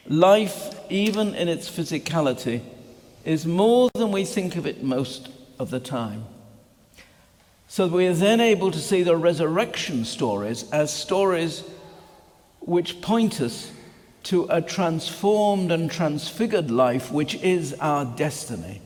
life, 0.08 0.81
even 0.92 1.34
in 1.34 1.48
its 1.48 1.70
physicality, 1.70 2.60
is 3.24 3.46
more 3.46 3.88
than 3.94 4.12
we 4.12 4.24
think 4.24 4.56
of 4.56 4.66
it 4.66 4.82
most 4.82 5.30
of 5.58 5.70
the 5.70 5.80
time. 5.80 6.24
So 7.68 7.86
we 7.86 8.06
are 8.06 8.14
then 8.14 8.40
able 8.40 8.70
to 8.70 8.78
see 8.78 9.02
the 9.02 9.16
resurrection 9.16 10.04
stories 10.04 10.70
as 10.70 10.92
stories 10.92 11.64
which 12.60 13.00
point 13.00 13.40
us 13.40 13.72
to 14.24 14.46
a 14.50 14.60
transformed 14.60 15.72
and 15.72 15.90
transfigured 15.90 16.70
life, 16.70 17.10
which 17.10 17.34
is 17.36 17.74
our 17.80 18.04
destiny. 18.04 18.82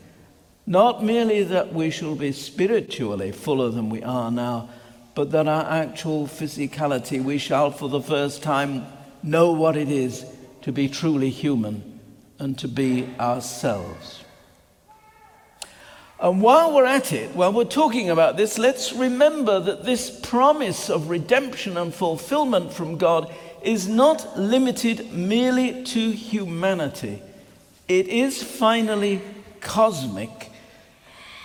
Not 0.66 1.02
merely 1.02 1.42
that 1.42 1.74
we 1.74 1.90
shall 1.90 2.14
be 2.14 2.32
spiritually 2.32 3.32
fuller 3.32 3.70
than 3.70 3.90
we 3.90 4.02
are 4.02 4.30
now, 4.30 4.70
but 5.14 5.30
that 5.32 5.48
our 5.48 5.64
actual 5.64 6.26
physicality, 6.26 7.22
we 7.22 7.38
shall 7.38 7.70
for 7.70 7.88
the 7.88 8.00
first 8.00 8.42
time 8.42 8.86
know 9.22 9.52
what 9.52 9.76
it 9.76 9.90
is 9.90 10.24
to 10.62 10.72
be 10.72 10.88
truly 10.88 11.30
human 11.30 11.95
and 12.38 12.58
to 12.58 12.68
be 12.68 13.08
ourselves. 13.18 14.24
And 16.18 16.40
while 16.40 16.74
we're 16.74 16.86
at 16.86 17.12
it, 17.12 17.34
while 17.34 17.52
we're 17.52 17.64
talking 17.64 18.08
about 18.08 18.36
this, 18.36 18.58
let's 18.58 18.92
remember 18.92 19.60
that 19.60 19.84
this 19.84 20.10
promise 20.10 20.88
of 20.88 21.10
redemption 21.10 21.76
and 21.76 21.94
fulfillment 21.94 22.72
from 22.72 22.96
God 22.96 23.32
is 23.62 23.86
not 23.86 24.38
limited 24.38 25.12
merely 25.12 25.84
to 25.84 26.10
humanity. 26.12 27.22
It 27.88 28.08
is 28.08 28.42
finally 28.42 29.20
cosmic. 29.60 30.50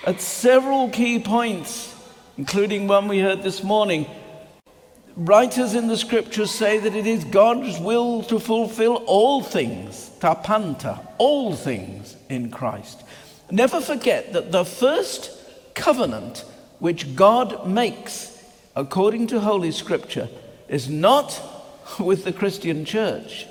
At 0.06 0.22
several 0.22 0.90
key 0.90 1.20
points 1.20 1.92
including 2.38 2.88
one 2.88 3.08
we 3.08 3.20
heard 3.20 3.44
this 3.44 3.64
morning. 3.64 4.08
Writers 5.18 5.76
in 5.76 5.88
the 5.88 5.98
scriptures 5.98 6.52
say 6.52 6.78
that 6.80 6.96
it 6.96 7.06
is 7.06 7.26
God's 7.26 7.80
will 7.80 8.24
to 8.24 8.40
fulfill 8.40 9.04
all 9.08 9.44
things, 9.44 10.10
ta 10.20 10.36
panta, 10.36 11.00
all 11.18 11.54
things 11.54 12.16
in 12.30 12.50
Christ. 12.50 13.04
Never 13.50 13.82
forget 13.82 14.32
that 14.32 14.54
the 14.54 14.64
first 14.64 15.32
covenant 15.74 16.46
which 16.80 17.16
God 17.16 17.68
makes 17.68 18.42
according 18.76 19.28
to 19.28 19.42
Holy 19.42 19.72
Scripture 19.72 20.30
is 20.70 20.90
not 20.90 21.40
with 22.00 22.24
the 22.24 22.34
Christian 22.34 22.86
church. 22.86 23.48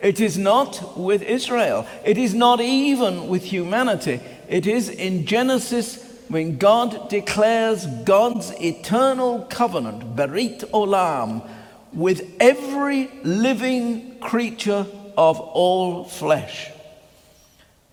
It 0.00 0.20
is 0.20 0.38
not 0.38 0.96
with 0.96 1.22
Israel. 1.22 1.86
It 2.04 2.18
is 2.18 2.34
not 2.34 2.60
even 2.60 3.28
with 3.28 3.44
humanity. 3.44 4.20
It 4.48 4.66
is 4.66 4.88
in 4.88 5.26
Genesis 5.26 6.07
when 6.28 6.58
God 6.58 7.08
declares 7.08 7.86
God's 7.86 8.50
eternal 8.60 9.42
covenant, 9.50 10.14
Berit 10.14 10.60
Olam, 10.70 11.48
with 11.92 12.36
every 12.38 13.10
living 13.22 14.18
creature 14.20 14.86
of 15.16 15.40
all 15.40 16.04
flesh. 16.04 16.70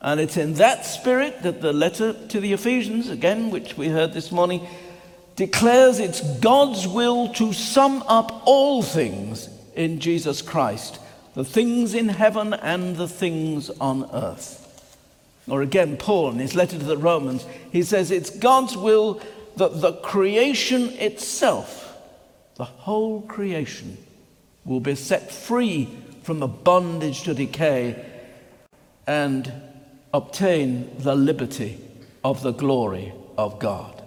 And 0.01 0.19
it's 0.19 0.37
in 0.37 0.53
that 0.55 0.85
spirit 0.85 1.41
that 1.43 1.61
the 1.61 1.73
letter 1.73 2.13
to 2.27 2.39
the 2.39 2.53
Ephesians, 2.53 3.09
again, 3.09 3.49
which 3.49 3.77
we 3.77 3.87
heard 3.87 4.13
this 4.13 4.31
morning, 4.31 4.67
declares 5.35 5.99
it's 5.99 6.21
God's 6.39 6.87
will 6.87 7.29
to 7.33 7.53
sum 7.53 8.03
up 8.07 8.43
all 8.45 8.83
things 8.83 9.49
in 9.75 9.99
Jesus 9.99 10.41
Christ, 10.41 10.99
the 11.33 11.43
things 11.43 11.93
in 11.93 12.09
heaven 12.09 12.53
and 12.53 12.95
the 12.95 13.07
things 13.07 13.69
on 13.81 14.09
earth. 14.13 14.64
Or 15.47 15.61
again, 15.61 15.97
Paul 15.97 16.31
in 16.31 16.39
his 16.39 16.55
letter 16.55 16.77
to 16.77 16.85
the 16.85 16.97
Romans, 16.97 17.45
he 17.71 17.83
says 17.83 18.11
it's 18.11 18.29
God's 18.29 18.75
will 18.75 19.21
that 19.57 19.81
the 19.81 19.93
creation 19.93 20.89
itself, 20.93 21.97
the 22.55 22.65
whole 22.65 23.21
creation, 23.21 23.97
will 24.63 24.79
be 24.79 24.95
set 24.95 25.31
free 25.31 25.89
from 26.23 26.39
the 26.39 26.47
bondage 26.47 27.23
to 27.23 27.33
decay 27.33 28.03
and 29.05 29.51
obtain 30.13 30.89
the 30.97 31.15
liberty 31.15 31.79
of 32.23 32.41
the 32.41 32.51
glory 32.51 33.13
of 33.37 33.59
God. 33.59 34.01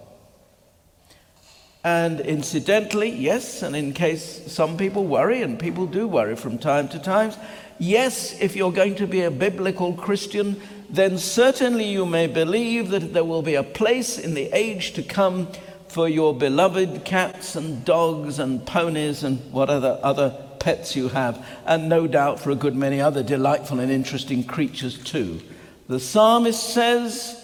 And 1.83 2.19
incidentally, 2.19 3.09
yes, 3.09 3.63
and 3.63 3.73
in 3.73 3.93
case 3.93 4.51
some 4.51 4.75
people 4.75 5.05
worry, 5.05 5.41
and 5.41 5.57
people 5.57 5.85
do 5.85 6.07
worry 6.07 6.35
from 6.35 6.57
time 6.57 6.89
to 6.89 6.99
time, 6.99 7.31
yes, 7.77 8.37
if 8.41 8.57
you're 8.57 8.73
going 8.73 8.95
to 8.95 9.07
be 9.07 9.21
a 9.21 9.31
biblical 9.31 9.93
Christian, 9.93 10.61
then 10.89 11.17
certainly 11.17 11.85
you 11.85 12.05
may 12.05 12.27
believe 12.27 12.89
that 12.89 13.13
there 13.13 13.23
will 13.23 13.41
be 13.41 13.55
a 13.55 13.63
place 13.63 14.17
in 14.17 14.33
the 14.33 14.49
age 14.55 14.93
to 14.93 15.03
come 15.03 15.47
for 15.87 16.07
your 16.07 16.35
beloved 16.35 17.03
cats 17.05 17.55
and 17.55 17.83
dogs 17.85 18.39
and 18.39 18.65
ponies 18.65 19.23
and 19.23 19.39
whatever 19.51 19.99
other 20.03 20.35
pets 20.59 20.95
you 20.95 21.09
have, 21.09 21.45
and 21.65 21.89
no 21.89 22.07
doubt 22.07 22.39
for 22.39 22.51
a 22.51 22.55
good 22.55 22.75
many 22.75 23.01
other 23.01 23.23
delightful 23.23 23.79
and 23.79 23.91
interesting 23.91 24.43
creatures 24.43 24.97
too. 24.97 25.41
The 25.87 25.99
psalmist 25.99 26.73
says, 26.73 27.35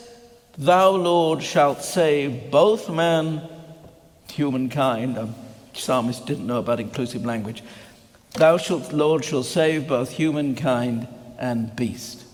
Thou, 0.57 0.91
Lord, 0.91 1.41
shalt 1.41 1.83
save 1.83 2.51
both 2.51 2.89
man, 2.89 3.41
humankind. 4.29 5.15
The 5.15 5.29
psalmist 5.73 6.25
didn't 6.25 6.47
know 6.47 6.59
about 6.59 6.79
inclusive 6.79 7.25
language. 7.25 7.63
Thou, 8.33 8.57
shalt, 8.57 8.91
Lord, 8.91 9.25
shall 9.25 9.43
save 9.43 9.87
both 9.87 10.11
humankind 10.11 11.07
and 11.39 11.75
beast. 11.75 12.24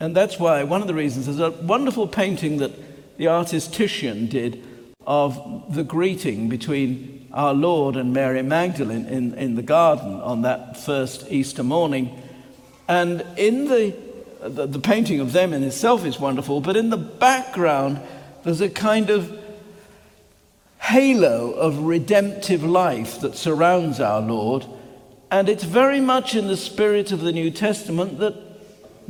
And 0.00 0.16
that's 0.16 0.38
why 0.38 0.64
one 0.64 0.80
of 0.80 0.88
the 0.88 0.94
reasons 0.94 1.26
there's 1.26 1.38
a 1.38 1.50
wonderful 1.50 2.08
painting 2.08 2.56
that 2.56 2.72
the 3.18 3.26
artist 3.26 3.74
Titian 3.74 4.26
did 4.26 4.64
of 5.06 5.74
the 5.74 5.84
greeting 5.84 6.48
between 6.48 7.28
our 7.32 7.52
Lord 7.52 7.96
and 7.96 8.12
Mary 8.12 8.42
Magdalene 8.42 9.06
in, 9.06 9.34
in 9.34 9.54
the 9.54 9.62
garden 9.62 10.14
on 10.14 10.42
that 10.42 10.78
first 10.78 11.30
Easter 11.30 11.62
morning. 11.62 12.20
And 12.88 13.24
in 13.36 13.66
the, 13.66 13.94
the, 14.40 14.66
the 14.66 14.80
painting 14.80 15.20
of 15.20 15.32
them 15.32 15.52
in 15.52 15.62
itself 15.62 16.04
is 16.04 16.18
wonderful, 16.18 16.60
but 16.60 16.76
in 16.76 16.90
the 16.90 16.96
background, 16.96 18.00
there's 18.42 18.60
a 18.62 18.70
kind 18.70 19.10
of 19.10 19.38
halo 20.80 21.52
of 21.52 21.80
redemptive 21.80 22.64
life 22.64 23.20
that 23.20 23.36
surrounds 23.36 24.00
our 24.00 24.20
Lord. 24.20 24.66
And 25.30 25.48
it's 25.48 25.62
very 25.62 26.00
much 26.00 26.34
in 26.34 26.48
the 26.48 26.56
spirit 26.56 27.12
of 27.12 27.20
the 27.20 27.32
New 27.32 27.50
Testament 27.50 28.18
that 28.18 28.49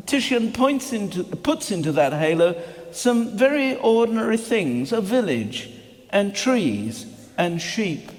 Titian 0.07 0.53
points 0.53 0.93
into, 0.93 1.25
puts 1.25 1.71
into 1.71 1.93
that 1.93 2.13
halo 2.13 2.61
some 2.93 3.37
very 3.37 3.77
ordinary 3.77 4.37
things 4.37 4.93
a 4.93 5.01
village, 5.01 5.71
and 6.11 6.35
trees, 6.35 7.07
and 7.39 7.61
sheep, 7.63 8.11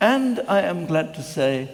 and 0.00 0.40
I 0.46 0.60
am 0.60 0.86
glad 0.86 1.14
to 1.14 1.22
say, 1.22 1.70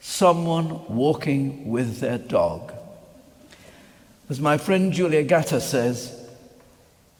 someone 0.00 0.84
walking 0.88 1.68
with 1.68 2.00
their 2.00 2.18
dog. 2.18 2.72
As 4.28 4.40
my 4.40 4.56
friend 4.56 4.92
Julia 4.92 5.22
Gatta 5.22 5.60
says, 5.60 6.18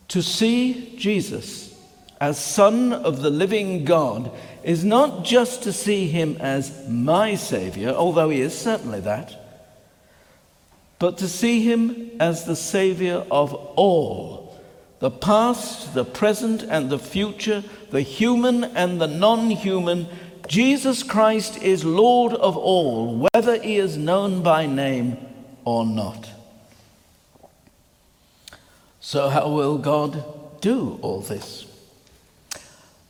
to 0.09 0.23
see 0.23 0.97
Jesus 0.97 1.79
as 2.21 2.43
Son 2.43 2.93
of 2.93 3.21
the 3.21 3.31
living 3.31 3.85
God 3.85 4.31
is 4.63 4.85
not 4.85 5.25
just 5.25 5.65
to 5.65 5.73
see 5.73 6.09
him 6.09 6.37
as 6.41 6.89
my 6.89 7.35
Savior, 7.35 7.91
although 7.91 8.31
he 8.31 8.41
is 8.41 8.57
certainly 8.57 9.01
that 9.01 9.42
but 11.03 11.19
to 11.19 11.27
see 11.27 11.61
him 11.63 12.13
as 12.21 12.45
the 12.45 12.55
Savior 12.55 13.27
of 13.29 13.53
all 13.53 14.57
the 15.01 15.11
past, 15.11 15.95
the 15.95 16.05
present, 16.05 16.63
and 16.63 16.91
the 16.91 16.99
future, 16.99 17.65
the 17.91 18.03
human 18.03 18.63
and 18.63 19.01
the 19.01 19.09
non 19.09 19.51
human. 19.51 20.07
Jesus 20.47 21.03
Christ 21.03 21.61
is 21.61 21.85
Lord 21.85 22.35
of 22.35 22.57
all, 22.57 23.29
whether 23.35 23.61
he 23.61 23.79
is 23.79 23.97
known 23.97 24.45
by 24.45 24.67
name 24.67 25.17
or 25.65 25.85
not. 25.85 26.31
So, 29.01 29.29
how 29.29 29.49
will 29.49 29.79
God 29.79 30.61
do 30.61 31.01
all 31.03 31.19
this? 31.19 31.67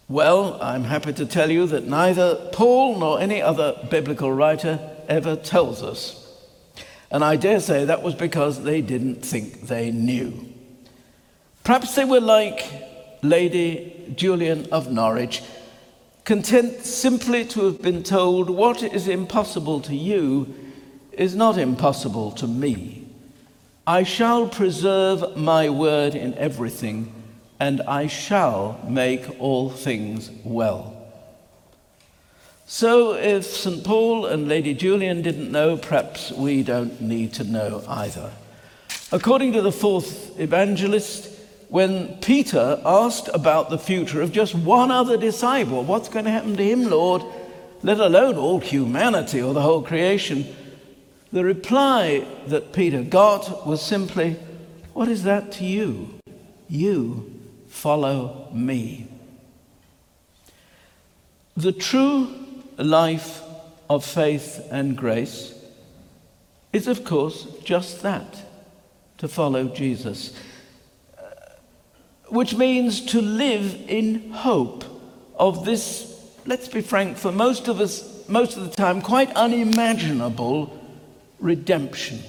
Well, 0.09 0.59
I'm 0.63 0.85
happy 0.85 1.13
to 1.13 1.27
tell 1.27 1.51
you 1.51 1.67
that 1.67 1.87
neither 1.87 2.37
Paul 2.55 3.01
nor 3.01 3.21
any 3.21 3.43
other 3.43 3.87
biblical 3.91 4.33
writer 4.33 4.81
ever 5.11 5.37
tells 5.37 5.83
us. 5.83 6.22
And 7.13 7.23
I 7.23 7.37
dare 7.37 7.61
say 7.61 7.85
that 7.85 8.03
was 8.03 8.15
because 8.15 8.63
they 8.63 8.81
didn't 8.81 9.23
think 9.25 9.69
they 9.69 9.91
knew. 9.91 10.49
Perhaps 11.63 11.95
they 11.95 12.07
were 12.07 12.21
like 12.21 12.65
Lady 13.23 14.13
Julian 14.17 14.67
of 14.73 14.91
Norwich, 14.91 15.43
content 16.25 16.81
simply 16.81 17.45
to 17.45 17.67
have 17.67 17.83
been 17.83 18.03
told 18.03 18.49
what 18.49 18.83
is 18.83 19.09
impossible 19.09 19.81
to 19.83 19.95
you 19.95 20.55
is 21.13 21.35
not 21.37 21.59
impossible 21.59 22.33
to 22.33 22.47
me. 22.47 23.07
I 23.87 24.05
shall 24.05 24.49
preserve 24.49 25.37
my 25.37 25.69
word 25.69 26.15
in 26.15 26.35
everything, 26.35 27.13
and 27.61 27.83
I 27.83 28.07
shall 28.07 28.81
make 28.89 29.39
all 29.39 29.69
things 29.69 30.31
well. 30.45 30.92
So, 32.65 33.15
if 33.15 33.45
St. 33.45 33.85
Paul 33.85 34.27
and 34.27 34.49
Lady 34.49 34.73
Julian 34.73 35.21
didn't 35.23 35.51
know, 35.51 35.77
perhaps 35.77 36.31
we 36.33 36.63
don't 36.63 37.01
need 37.01 37.35
to 37.35 37.45
know 37.45 37.85
either. 37.87 38.33
According 39.11 39.53
to 39.53 39.63
the 39.63 39.73
fourth 39.73 40.39
evangelist, 40.41 41.29
when 41.69 42.17
Peter 42.19 42.81
asked 42.85 43.29
about 43.33 43.69
the 43.69 43.79
future 43.79 44.23
of 44.23 44.33
just 44.33 44.55
one 44.55 44.91
other 44.91 45.17
disciple, 45.17 45.83
what's 45.83 46.09
going 46.09 46.25
to 46.25 46.31
happen 46.31 46.57
to 46.57 46.63
him, 46.63 46.85
Lord, 46.85 47.23
let 47.83 47.99
alone 47.99 48.37
all 48.37 48.61
humanity 48.61 49.43
or 49.43 49.53
the 49.55 49.63
whole 49.63 49.83
creation, 49.83 50.47
the 51.33 51.45
reply 51.45 52.27
that 52.47 52.73
Peter 52.73 53.03
got 53.03 53.67
was 53.67 53.83
simply, 53.83 54.37
What 54.93 55.09
is 55.09 55.25
that 55.25 55.51
to 55.53 55.65
you? 55.65 56.15
You 56.69 57.41
follow 57.69 58.49
me. 58.53 59.09
The 61.57 61.73
true 61.73 62.42
life 62.79 63.43
of 63.89 64.05
faith 64.05 64.67
and 64.71 64.97
grace 64.97 65.55
is, 66.73 66.89
of 66.89 67.05
course, 67.05 67.47
just 67.65 68.03
that 68.03 68.43
to 69.19 69.29
follow 69.29 69.69
Jesus, 69.69 70.35
uh, 71.19 71.23
which 72.29 72.55
means 72.55 73.05
to 73.07 73.21
live 73.21 73.79
in 73.89 74.31
hope 74.31 74.85
of 75.37 75.65
this, 75.65 76.33
let's 76.47 76.69
be 76.69 76.81
frank, 76.81 77.17
for 77.17 77.31
most 77.31 77.69
of 77.69 77.81
us, 77.81 78.27
most 78.29 78.57
of 78.57 78.65
the 78.65 78.75
time, 78.75 79.03
quite 79.03 79.31
unimaginable 79.33 80.79
redemption, 81.39 82.21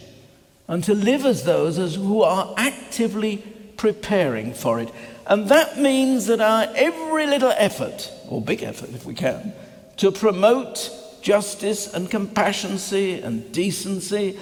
and 0.67 0.83
to 0.83 0.93
live 0.93 1.25
as 1.25 1.43
those 1.43 1.79
as 1.79 1.95
who 1.95 2.21
are 2.21 2.53
actively 2.57 3.37
preparing 3.77 4.53
for 4.53 4.79
it. 4.79 4.89
And 5.25 5.47
that 5.49 5.79
means 5.79 6.25
that 6.27 6.41
our 6.41 6.67
every 6.75 7.27
little 7.27 7.53
effort, 7.55 8.11
or 8.27 8.41
big 8.41 8.61
effort 8.61 8.89
if 8.89 9.05
we 9.05 9.13
can, 9.13 9.53
to 9.97 10.11
promote 10.11 10.89
justice 11.21 11.93
and 11.93 12.09
compassioncy 12.09 13.23
and 13.23 13.51
decency, 13.51 14.37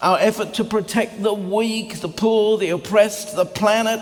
our 0.00 0.18
effort 0.18 0.54
to 0.54 0.64
protect 0.64 1.22
the 1.22 1.34
weak, 1.34 2.00
the 2.00 2.08
poor, 2.08 2.58
the 2.58 2.70
oppressed, 2.70 3.34
the 3.36 3.46
planet, 3.46 4.00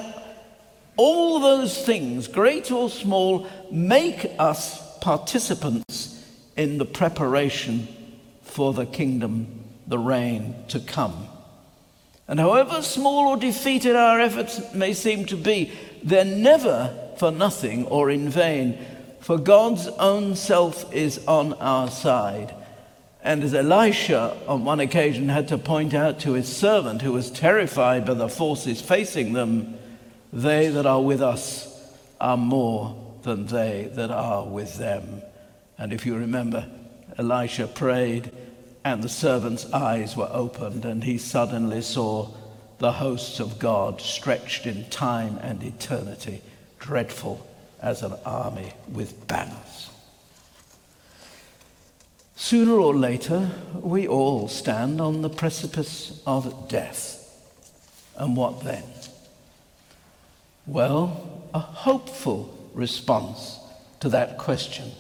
all 0.97 1.41
those 1.41 1.85
things, 1.85 2.29
great 2.29 2.71
or 2.71 2.91
small, 2.91 3.47
make 3.71 4.27
us 4.39 4.99
participants 4.99 6.23
in 6.57 6.79
the 6.79 6.85
preparation 6.85 7.89
for 8.43 8.73
the 8.73 8.87
kingdom, 8.87 9.65
the 9.87 9.99
reign 9.99 10.55
to 10.69 10.81
come. 10.81 11.27
And 12.29 12.39
however 12.39 12.83
small 12.83 13.29
or 13.29 13.37
defeated 13.37 13.97
our 13.97 14.21
efforts 14.21 14.73
may 14.75 14.93
seem 14.93 15.25
to 15.27 15.37
be, 15.37 15.73
they're 16.03 16.25
never 16.25 16.99
for 17.17 17.31
nothing 17.31 17.87
or 17.87 18.11
in 18.11 18.29
vain, 18.29 18.79
for 19.23 19.39
God's 19.39 19.87
own 19.87 20.35
self 20.35 20.93
is 20.93 21.25
on 21.29 21.53
our 21.55 21.89
side. 21.89 22.53
And 23.23 23.45
as 23.45 23.55
Elisha 23.55 24.37
on 24.49 24.65
one 24.65 24.81
occasion 24.81 25.29
had 25.29 25.47
to 25.49 25.59
point 25.59 25.95
out 25.95 26.19
to 26.21 26.33
his 26.33 26.55
servant, 26.55 27.03
who 27.03 27.13
was 27.13 27.31
terrified 27.31 28.05
by 28.05 28.15
the 28.15 28.29
forces 28.29 28.81
facing 28.81 29.33
them, 29.33 29.79
they 30.33 30.69
that 30.69 30.87
are 30.87 31.01
with 31.01 31.23
us 31.23 31.69
are 32.21 32.37
more 32.37 32.97
than 33.23 33.47
they 33.47 33.93
that 33.95 34.11
are 34.11 34.45
with 34.45 34.77
them. 34.79 35.23
And 35.79 35.93
if 35.93 36.05
you 36.05 36.17
remember, 36.17 36.69
Elisha 37.17 37.69
prayed, 37.69 38.33
and 38.85 39.05
the 39.05 39.09
servant's 39.09 39.73
eyes 39.73 40.17
were 40.17 40.31
opened, 40.33 40.85
and 40.85 41.05
he 41.05 41.17
suddenly 41.17 41.83
saw 41.83 42.29
the 42.79 42.91
hosts 42.91 43.39
of 43.39 43.61
God 43.61 44.01
stretched 44.01 44.67
in 44.67 44.91
time 44.91 45.39
and 45.43 45.63
eternity, 45.63 46.43
dreadful 46.81 47.47
as 47.83 48.03
an 48.03 48.15
army 48.25 48.73
with 48.89 49.27
banners. 49.27 49.91
Sooner 52.37 52.75
or 52.75 52.95
later, 52.95 53.51
we 53.75 54.09
all 54.09 54.49
stand 54.49 55.01
on 55.01 55.23
the 55.23 55.31
precipice 55.31 56.23
of 56.27 56.69
death. 56.69 57.19
And 58.17 58.37
what 58.37 58.65
then? 58.65 58.85
Well, 60.67 61.43
a 61.53 61.59
hopeful 61.59 62.57
response 62.73 63.59
to 64.01 64.09
that 64.11 64.39
question 64.39 64.93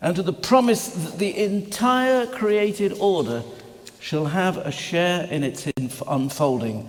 and 0.00 0.14
to 0.16 0.22
the 0.22 0.32
promise 0.32 0.88
that 0.88 1.18
the 1.18 1.36
entire 1.36 2.26
created 2.26 2.92
order 3.00 3.42
shall 4.00 4.26
have 4.26 4.56
a 4.58 4.70
share 4.70 5.24
in 5.24 5.42
its 5.42 5.66
unfolding. 6.06 6.88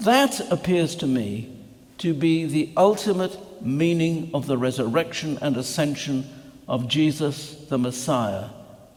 That 0.00 0.40
appears 0.52 0.94
to 0.96 1.06
me 1.06 1.56
to 1.98 2.12
be 2.12 2.44
the 2.44 2.70
ultimate 2.76 3.36
meaning 3.64 4.30
of 4.34 4.46
the 4.46 4.58
resurrection 4.58 5.38
and 5.40 5.56
ascension 5.56 6.28
of 6.68 6.88
Jesus 6.88 7.54
the 7.68 7.78
Messiah 7.78 8.48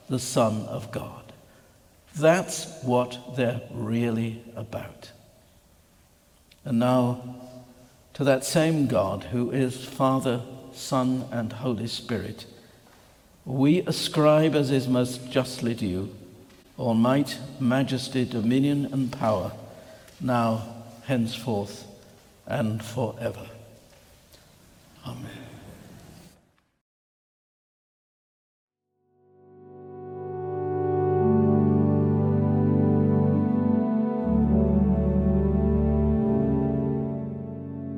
the 0.10 0.20
Son 0.20 0.66
of 0.68 0.92
God. 0.92 1.34
That's 2.16 2.82
what 2.84 3.36
they're 3.36 3.62
really 3.72 4.44
about. 4.56 5.12
And 6.64 6.80
now, 6.80 7.36
to 8.14 8.24
that 8.24 8.44
same 8.44 8.88
God 8.88 9.26
who 9.26 9.52
is 9.52 9.86
Father, 9.86 10.42
Son, 10.74 11.26
and 11.32 11.52
Holy 11.54 11.88
Spirit, 11.88 12.46
we 13.46 13.82
ascribe 13.82 14.56
as 14.56 14.72
is 14.72 14.88
most 14.88 15.30
justly 15.30 15.74
due 15.74 16.14
all 16.78 16.94
might, 16.94 17.40
majesty, 17.60 18.24
dominion, 18.24 18.88
and 18.92 19.12
power, 19.12 19.52
now, 20.22 20.62
henceforth, 21.06 21.88
and 22.46 22.84
forever. 22.84 23.48
Amen. 25.08 25.32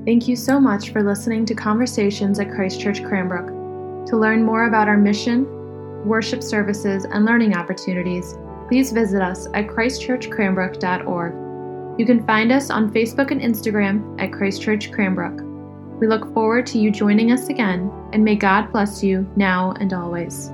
Thank 0.06 0.28
you 0.28 0.36
so 0.36 0.60
much 0.60 0.90
for 0.90 1.02
listening 1.04 1.46
to 1.46 1.54
Conversations 1.54 2.40
at 2.40 2.52
Christ 2.52 2.82
Church 2.82 3.04
Cranbrook. 3.04 4.08
To 4.08 4.18
learn 4.18 4.44
more 4.44 4.66
about 4.66 4.88
our 4.88 4.98
mission, 4.98 5.46
worship 6.04 6.42
services, 6.42 7.06
and 7.06 7.26
learning 7.26 7.56
opportunities, 7.56 8.34
please 8.68 8.92
visit 8.92 9.22
us 9.22 9.46
at 9.54 9.68
christchurchcranbrook.org. 9.68 12.00
You 12.00 12.06
can 12.08 12.26
find 12.26 12.52
us 12.52 12.72
on 12.72 12.92
Facebook 12.92 13.30
and 13.30 13.40
Instagram 13.40 14.20
at 14.20 14.32
Christchurch 14.32 14.92
Cranbrook. 14.92 15.49
We 16.00 16.08
look 16.08 16.34
forward 16.34 16.66
to 16.68 16.80
you 16.80 16.92
joining 16.92 17.32
us 17.32 17.50
again, 17.50 17.92
and 18.14 18.24
may 18.24 18.36
God 18.36 18.72
bless 18.72 19.04
you 19.04 19.30
now 19.36 19.74
and 19.80 19.92
always. 19.94 20.52